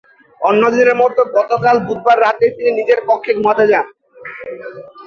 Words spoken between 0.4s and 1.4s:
অন্য দিনের মতো